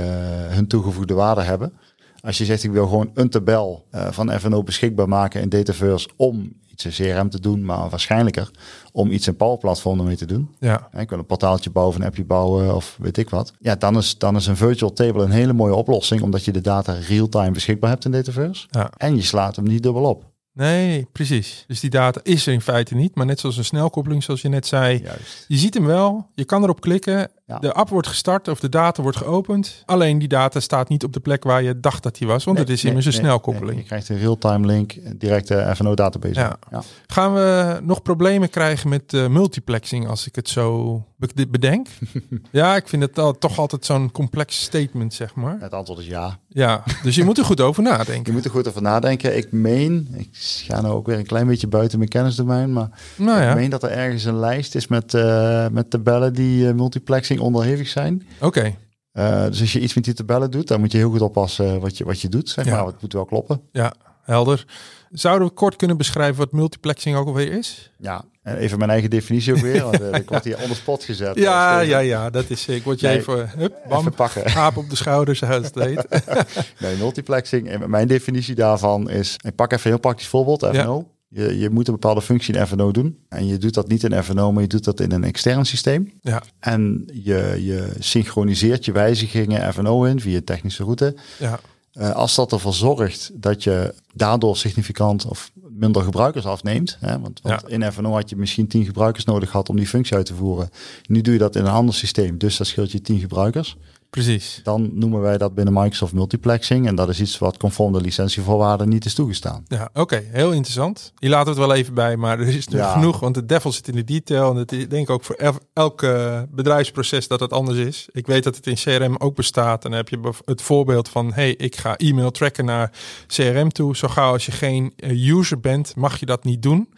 [0.47, 1.73] hun toegevoegde waarde hebben.
[2.21, 6.09] Als je zegt ik wil gewoon een tabel uh, van FNO beschikbaar maken in Dataverse
[6.15, 8.51] om iets in CRM te doen, maar waarschijnlijker
[8.91, 10.55] om iets in Power Platform ermee te doen.
[10.59, 10.89] Ja.
[10.97, 13.53] Ik wil een portaaltje bouwen, een appje bouwen of weet ik wat.
[13.59, 16.61] Ja, dan is, dan is een virtual table een hele mooie oplossing, omdat je de
[16.61, 18.67] data real-time beschikbaar hebt in Dataverse.
[18.69, 18.91] Ja.
[18.97, 20.31] En je slaat hem niet dubbel op.
[20.53, 21.63] Nee, precies.
[21.67, 23.15] Dus die data is er in feite niet.
[23.15, 25.01] Maar net zoals een snelkoppeling, zoals je net zei.
[25.03, 25.45] Juist.
[25.47, 27.31] Je ziet hem wel, je kan erop klikken.
[27.53, 27.59] Ja.
[27.59, 29.83] De app wordt gestart of de data wordt geopend.
[29.85, 32.43] Alleen die data staat niet op de plek waar je dacht dat die was.
[32.43, 33.77] Want Nee, het is nee, immers een nee, snelkoppeling.
[33.79, 36.39] Je krijgt een real-time link, direct de FNO database.
[36.39, 36.57] Ja.
[36.71, 36.81] Ja.
[37.07, 41.87] Gaan we nog problemen krijgen met uh, multiplexing als ik het zo be bedenk?
[42.51, 45.57] ja, ik vind het al, toch altijd zo'n complex statement, zeg maar.
[45.59, 46.37] Het antwoord is ja.
[46.47, 48.33] Ja, dus je moet er goed over Je nadenken.
[48.33, 49.37] moet er goed over nadenken.
[49.37, 53.37] Ik meen, ik ga nou ook weer een klein beetje buiten mijn kennisdomein, maar Nou
[53.39, 56.73] ik ja, meen dat er ergens een lijst is met, uh, met tabellen die uh,
[56.73, 58.27] multiplexing onderhevig zijn.
[58.41, 58.75] oké.
[59.13, 61.79] Uh, dus als je iets met die tabellen doet, dan moet je heel goed oppassen
[61.79, 62.49] wat je, wat je doet.
[62.49, 62.75] Zeg Ja.
[62.75, 63.61] maar, het moet wel kloppen.
[63.71, 64.65] Ja, helder.
[65.11, 67.91] Zouden we kort kunnen beschrijven wat multiplexing ook alweer is?
[67.97, 71.03] Ja, en even mijn eigen definitie ook weer, want uh, ik word hier onder spot
[71.03, 71.35] gezet.
[71.35, 72.67] Ja, ja, ja, dat is.
[72.67, 74.53] Ik word je Nee, even, hup, bam, Even pakken.
[74.55, 76.05] aap op de schouders, het heet.
[76.79, 77.69] Nee, multiplexing.
[77.69, 81.07] En mijn definitie daarvan is, ik pak even een heel praktisch voorbeeld, FNO.
[81.33, 83.17] Je, je moet een bepaalde functie in FNO doen.
[83.29, 86.11] En je doet dat niet in FNO, maar je doet dat in een extern systeem.
[86.21, 91.15] Ja, En je, je synchroniseert je wijzigingen FNO in via technische route.
[91.39, 91.59] ja,
[91.97, 96.97] Uh, als dat ervoor zorgt dat je daardoor significant of minder gebruikers afneemt.
[96.99, 100.15] Hè, want, want in FNO had je misschien 10 gebruikers nodig gehad om die functie
[100.15, 100.69] uit te voeren.
[101.07, 103.77] Nu doe je dat in een ander systeem, dus dat scheelt je 10 gebruikers.
[104.13, 104.59] Precies.
[104.63, 106.87] Dan noemen wij dat binnen Microsoft multiplexing.
[106.87, 109.65] En dat is iets wat conform de licentievoorwaarden niet is toegestaan.
[109.67, 111.13] Ja, oké, heel interessant.
[111.19, 112.91] Laten we het wel even bij, maar er is er Ja.
[112.93, 114.49] genoeg, want de devil zit in de detail.
[114.51, 118.07] En het, ik denk ook voor el- elk eh, bedrijfsproces dat het anders is.
[118.11, 119.83] Ik weet dat het in CRM ook bestaat.
[119.83, 122.91] En dan heb je het voorbeeld van, hey, ik ga e-mail tracken naar
[123.27, 123.95] CRM toe.
[123.95, 126.89] Zo gauw als je geen eh, user bent, mag je dat niet doen.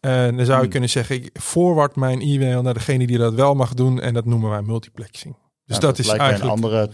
[0.00, 0.68] Eh, dan zou je Hmm.
[0.68, 4.00] kunnen zeggen, ik forward mijn e-mail naar degene die dat wel mag doen.
[4.00, 5.34] En dat noemen wij multiplexing.
[5.66, 6.42] Dus dat, is eigenlijk...
[6.42, 6.88] een andere,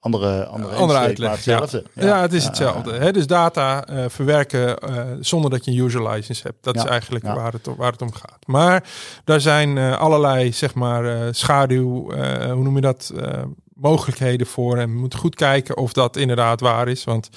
[0.00, 1.84] andere, andere, Andere uitleg, hetzelfde.
[1.94, 2.92] Ja, het is hetzelfde.
[2.92, 3.12] Hè?
[3.12, 6.64] Dus data eh, verwerken eh, zonder dat je een user license hebt.
[6.64, 8.38] Dat Ja, is eigenlijk waar, het, om- waar het om gaat.
[8.46, 8.84] Maar
[9.24, 12.12] daar zijn eh, allerlei, zeg maar, schaduw,
[12.52, 13.12] hoe noem je dat,
[13.80, 14.78] mogelijkheden voor.
[14.78, 17.04] En we moeten goed kijken of dat inderdaad waar is.
[17.04, 17.28] Want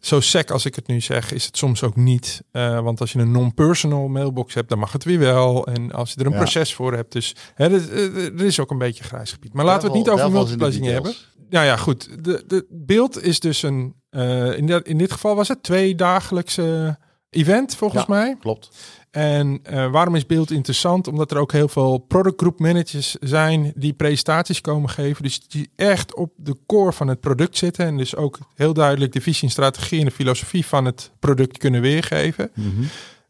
[0.00, 2.42] zo sec als ik het nu zeg, is het soms ook niet.
[2.50, 5.66] Eh, want als je een non-personal mailbox hebt, dan mag het weer wel.
[5.66, 6.38] En als je er een Ja.
[6.38, 7.12] proces voor hebt.
[7.12, 9.52] Dus hè, er, er is ook een beetje grijs gebied.
[9.52, 11.14] Maar laten we het niet over multiplexing hebben.
[11.50, 12.24] Nou ja, goed.
[12.24, 13.94] De, de beeld is dus een.
[14.10, 16.98] eh, in, dat- in dit geval was het twee dagelijkse
[17.30, 18.14] event, volgens Ja.
[18.14, 18.36] mij.
[18.40, 18.68] Klopt.
[19.16, 21.08] En eh, waarom is beeld interessant?
[21.08, 25.22] Omdat er ook heel veel product group managers zijn die presentaties komen geven.
[25.22, 27.86] Dus die echt op de core van het product zitten.
[27.86, 31.58] En dus ook heel duidelijk de visie en strategie en de filosofie van het product
[31.58, 32.50] kunnen weergeven.
[32.54, 32.68] Mhm.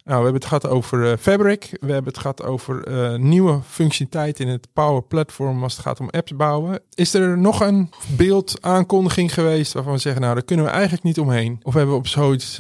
[0.05, 1.70] Nou, we hebben het gehad over eh, Fabric.
[1.81, 6.01] We hebben het gehad over eh, nieuwe functionaliteit in het Power Platform als het gaat
[6.01, 6.81] om apps bouwen.
[6.94, 11.03] Is er nog een beeld aankondiging geweest waarvan we zeggen, nou, daar kunnen we eigenlijk
[11.03, 11.61] niet omheen?
[11.62, 12.59] Of hebben we op zoiets,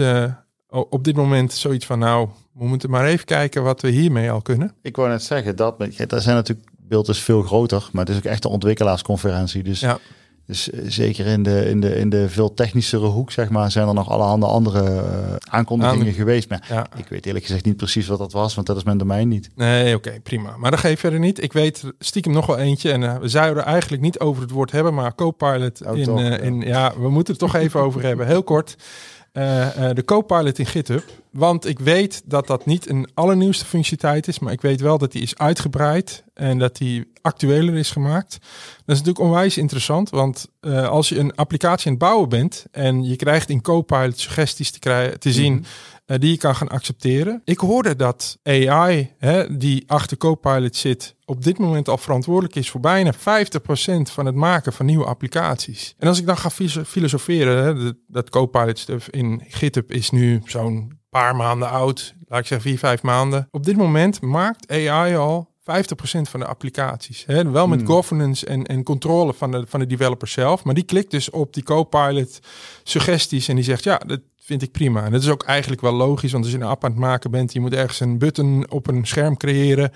[0.82, 4.42] op dit moment zoiets van, nou, we moeten maar even kijken wat we hiermee al
[4.42, 4.72] kunnen?
[4.82, 8.18] Ik wou net zeggen, dat, daar zijn natuurlijk, beeld is veel groter, maar het is
[8.20, 9.62] ook echt een ontwikkelaarsconferentie.
[9.62, 9.98] Dus, Ja.
[10.46, 13.88] dus eh, zeker in de, in, de, in de veel technischere hoek, zeg maar, zijn
[13.88, 16.48] er nog allerhande andere eh, aankondigingen Aan- geweest.
[16.48, 16.86] Maar Ja.
[16.96, 19.50] ik weet eerlijk gezegd niet precies wat dat was, want dat is mijn domein niet.
[19.54, 20.56] Nee, oké, prima.
[20.56, 21.42] Maar dat geeft verder niet.
[21.42, 22.92] Ik weet stiekem nog wel eentje.
[22.92, 26.20] En eh, we zouden eigenlijk niet over het woord hebben, maar Copilot Oh, in, toch,
[26.20, 26.36] ja.
[26.38, 26.60] in...
[26.60, 28.26] Ja, we moeten het toch even over hebben.
[28.26, 28.76] Heel kort.
[29.36, 31.04] Eh, eh, de Copilot in GitHub.
[31.30, 35.12] Want ik weet dat dat niet een allernieuwste functionaliteit is, maar ik weet wel dat
[35.12, 38.30] die is uitgebreid en dat die actueler is gemaakt.
[38.84, 42.66] Dat is natuurlijk onwijs interessant, want eh, als je een applicatie aan het bouwen bent
[42.70, 45.70] en je krijgt in Copilot suggesties te, krijgen, te zien eh,
[46.06, 47.42] die je kan gaan accepteren.
[47.44, 52.70] Ik hoorde dat AI, hè, die achter Copilot zit, op dit moment al verantwoordelijk is
[52.70, 53.16] voor bijna 50%
[54.02, 55.94] van het maken van nieuwe applicaties.
[55.98, 60.10] En als ik dan ga filo- filosoferen, hè, dat, dat Copilot stuff in GitHub is
[60.10, 63.48] nu zo'n paar maanden oud, laat ik zeggen vier, vijf maanden.
[63.50, 65.64] Op dit moment maakt AI al 50%
[66.22, 67.24] van de applicaties.
[67.26, 67.50] Hè?
[67.50, 70.64] Wel met governance en, en controle van de, van de developer zelf.
[70.64, 72.38] Maar die klikt dus op die Copilot
[72.82, 75.04] suggesties en die zegt ja, dat vind ik prima.
[75.04, 77.30] En dat is ook eigenlijk wel logisch, want als je een app aan het maken
[77.30, 79.90] bent, je moet ergens een button op een scherm creëren.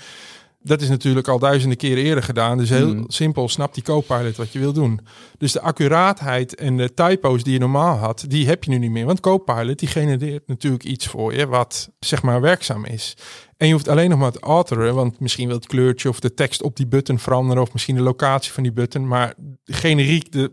[0.63, 2.59] Dat is natuurlijk al duizenden keren eerder gedaan.
[2.59, 3.05] Dus heel Mhm.
[3.07, 5.01] simpel, snapt die Copilot wat je wil doen.
[5.39, 8.91] Dus de accuraatheid en de typo's die je normaal had, die heb je nu niet
[8.91, 9.07] meer.
[9.07, 13.17] Want Copilot die genereert natuurlijk iets voor je wat zeg maar werkzaam is.
[13.57, 16.35] En je hoeft alleen nog maar te alteren, want misschien wil het kleurtje of de
[16.35, 19.09] tekst op die button veranderen of misschien de locatie van die button.
[19.09, 19.35] Maar
[19.65, 20.53] generiek, de,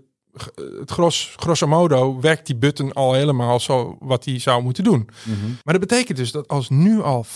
[0.80, 5.10] het gros, grosso modo, werkt die button al helemaal zo wat hij zou moeten doen.
[5.64, 7.30] Maar dat betekent dus dat als nu al 50%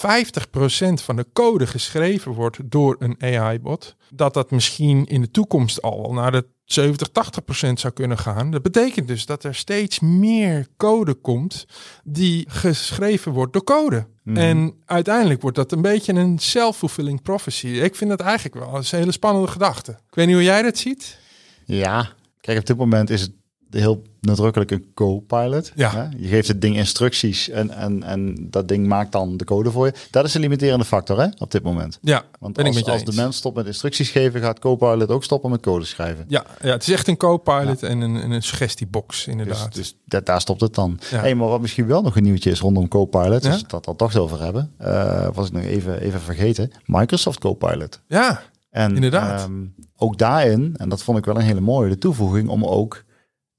[0.93, 6.13] van de code geschreven wordt door een AI-bot, dat dat misschien in de toekomst al
[6.13, 8.51] naar de 70, 80% zou kunnen gaan.
[8.51, 11.65] Dat betekent dus dat er steeds meer code komt
[12.03, 14.07] die geschreven wordt door code.
[14.33, 17.67] En uiteindelijk wordt dat een beetje een self-fulfilling prophecy.
[17.67, 19.91] Ik vind dat eigenlijk wel een hele spannende gedachte.
[19.91, 21.19] Ik weet niet hoe jij dat ziet.
[21.65, 22.09] Ja,
[22.41, 23.31] kijk, op dit moment is het
[23.69, 25.71] heel nadrukkelijk een co-pilot.
[25.75, 25.91] Ja.
[25.91, 26.03] Hè?
[26.17, 29.85] Je geeft het ding instructies en, en, en dat ding maakt dan de code voor
[29.85, 29.93] je.
[30.11, 31.99] Dat is een limiterende factor hè, op dit moment.
[32.01, 33.15] Ja, Want ben als, ik met je als eens.
[33.15, 36.25] de mens stopt met instructies geven, gaat Copilot ook stoppen met code schrijven.
[36.27, 39.73] Ja, ja, het is echt een co-pilot en een, en een suggestiebox Dus, inderdaad.
[39.75, 40.99] dus dat, daar stopt het dan.
[41.11, 41.19] Ja.
[41.19, 43.97] Hey, maar wat misschien wel nog een nieuwtje is rondom Copilot, als we het dat
[43.97, 46.71] toch over hebben, eh, was ik nog even, even vergeten.
[46.85, 48.01] Microsoft Copilot.
[48.07, 49.39] ja, En Inderdaad.
[49.41, 49.63] ehm,
[50.01, 53.03] ook daarin, en dat vond ik wel een hele mooie de toevoeging, om ook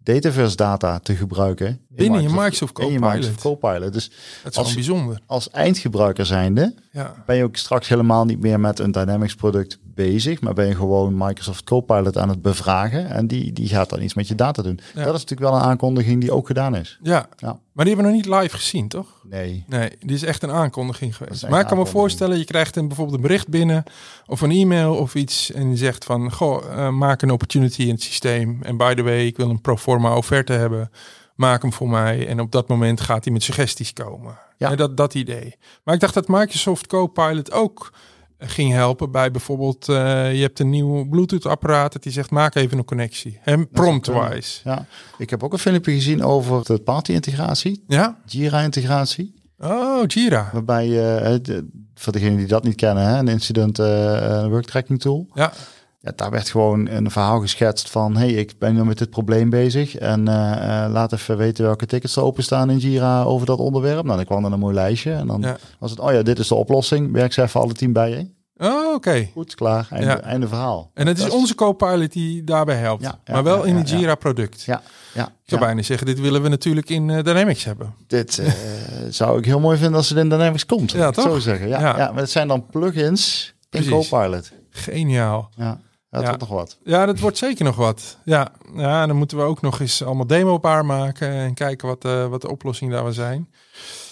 [0.04, 1.66] Dataverse data te gebruiken.
[1.66, 3.14] in Binnen je Microsoft in je Copilot.
[3.14, 3.92] Microsoft Copilot.
[3.92, 4.10] Dus
[4.42, 5.20] dat is als- bijzonder.
[5.26, 7.14] als eindgebruiker zijnde Ja.
[7.26, 10.74] ben je ook straks helemaal niet meer met een Dynamics product bezig, maar ben je
[10.74, 14.62] gewoon Microsoft Copilot aan het bevragen en die, die gaat dan iets met je data
[14.62, 14.80] doen.
[14.94, 15.04] Ja.
[15.04, 16.98] Dat is natuurlijk wel een aankondiging die ook gedaan is.
[17.02, 17.58] ja, Ja.
[17.72, 19.06] maar die hebben we nog niet live gezien, toch?
[19.28, 19.64] Nee.
[19.68, 21.48] Nee, die is echt een aankondiging geweest.
[21.48, 23.84] Maar ik kan me voorstellen, je krijgt een, bijvoorbeeld een bericht binnen
[24.26, 27.88] of een e-mail of iets en die zegt van, goh, eh, maak een opportunity in
[27.88, 28.58] het systeem.
[28.62, 30.90] En by the way, ik wil een pro forma offerte hebben.
[31.34, 32.26] Maak hem voor mij.
[32.28, 34.38] En op dat moment gaat hij met suggesties komen.
[34.58, 34.70] Ja.
[34.70, 34.76] Ja.
[34.76, 35.56] dat, dat idee.
[35.84, 37.92] Maar ik dacht dat Microsoft Copilot ook
[38.44, 42.54] ging helpen bij bijvoorbeeld, eh, je hebt een nieuw Bluetooth apparaat dat die zegt, maak
[42.54, 43.38] even een connectie.
[43.44, 44.60] En promptwise.
[44.64, 44.86] Ja.
[45.18, 48.18] Ik heb ook een filmpje gezien over de party integratie, Ja?
[48.26, 49.34] Jira integratie.
[49.58, 50.50] Oh, Jira.
[50.52, 50.86] Waarbij,
[51.22, 55.00] eh, de- voor degenen die dat niet kennen, hè, een incident eh, een work tracking
[55.00, 55.28] tool.
[55.34, 55.52] Ja,
[56.04, 59.50] Ja, daar werd gewoon een verhaal geschetst van, hey, ik ben nu met dit probleem
[59.50, 63.58] bezig en eh, eh, laat even weten welke tickets er openstaan in Jira over dat
[63.58, 64.04] onderwerp.
[64.04, 65.56] Nou, dan kwam er een mooi lijstje en dan Ja.
[65.78, 67.12] was het, oh ja, dit is de oplossing.
[67.12, 68.30] Werk ze even alle tien bij je.
[68.66, 69.28] oh, oké.
[69.32, 70.20] Goed, klaar, einde, Ja.
[70.20, 70.90] einde verhaal.
[70.94, 73.02] En het is Dat onze co-pilot die daarbij helpt.
[73.02, 73.90] Ja, ja, maar wel in het.
[73.90, 74.62] Jira-product.
[74.62, 74.82] Ja,
[75.14, 75.26] ja.
[75.26, 77.94] Ik zou bijna zeggen, dit willen we natuurlijk in eh, Dynamics hebben.
[78.06, 78.42] Dit
[79.10, 80.90] zou ik heel mooi vinden als het in Dynamics komt.
[80.92, 81.24] Ja, toch?
[81.24, 81.68] Zo zeggen.
[81.68, 82.10] Ja, Ja.
[82.12, 83.88] maar het zijn dan plugins in.
[83.88, 84.50] Copilot.
[84.70, 85.50] Geniaal.
[85.56, 85.80] Ja,
[86.12, 86.26] dat Ja.
[86.28, 86.78] wordt nog wat.
[86.84, 88.16] Ja, dat wordt zeker nog wat.
[88.24, 92.04] Ja, ja en dan moeten we ook nog eens allemaal demo-paar maken en kijken wat,
[92.04, 93.50] eh, wat de oplossingen daar wel zijn.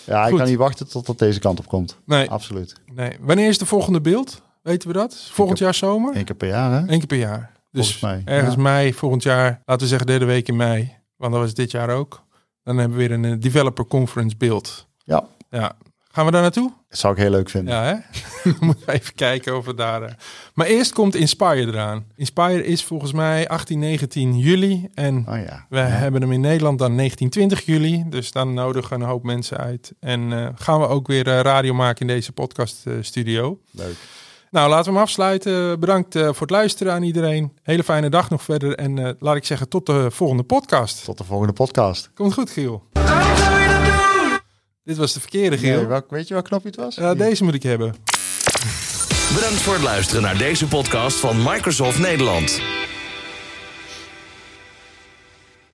[0.07, 1.97] Ja, ik kan niet wachten tot dat deze kant op komt.
[2.05, 2.75] Nee, Absoluut.
[2.95, 3.17] nee.
[3.21, 4.43] Wanneer is de volgende beeld?
[4.63, 5.29] Weten we dat?
[5.33, 6.17] Volgend jaar zomer?
[6.17, 6.79] Eén keer per jaar, hè?
[6.79, 7.53] Eén keer per jaar.
[7.73, 8.61] Dus Volgens mij, ergens ja.
[8.61, 10.97] mei volgend jaar, laten we zeggen derde week in mei.
[11.17, 12.23] Want dat was dit jaar ook.
[12.63, 14.87] Dan hebben we weer een eh, developer conference beeld.
[15.05, 15.77] Ja, Ja.
[16.13, 16.73] Gaan we daar naartoe?
[16.89, 17.75] dat zou ik heel leuk vinden.
[17.75, 17.95] Ja, hè?
[18.51, 20.03] Dan moeten we even kijken of we daar...
[20.03, 20.13] eh,
[20.55, 22.05] Maar eerst komt Inspire eraan.
[22.17, 24.89] Inspire is volgens mij 18, 19 juli.
[24.95, 25.67] En Oh ja.
[25.69, 28.05] we hebben hem in Nederland dan 19, 20 juli.
[28.09, 29.93] Dus dan nodigen een hoop mensen uit.
[30.01, 33.59] En eh, gaan we ook weer eh, radio maken in deze podcast eh, studio.
[33.71, 33.97] Leuk.
[34.51, 35.81] Nou, laten we hem afsluiten.
[35.81, 37.53] Bedankt voor het luisteren aan iedereen.
[37.63, 38.75] Hele fijne dag nog verder.
[38.75, 41.05] En laat ik zeggen, tot de volgende podcast.
[41.05, 42.11] Tot de volgende podcast.
[42.15, 42.83] Komt goed, Giel.
[44.85, 45.57] Dit was de verkeerde.
[45.57, 46.95] Nee, welk, weet je welk knopje het was?
[46.95, 47.95] Ja, deze moet ik hebben.
[49.35, 52.61] Bedankt voor het luisteren naar deze podcast van Microsoft Nederland.